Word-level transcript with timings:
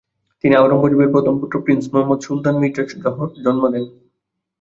তিনি 0.43 0.53
আওরঙ্গজেবের 0.55 1.09
প্রথম 1.11 1.33
পুত্র 1.39 1.55
প্রিন্স 1.65 1.85
মুহাম্মদ 1.91 2.19
সুলতান 2.21 2.55
মির্জার 2.61 2.87
জন্ম 3.45 3.63
দেন। 3.73 3.85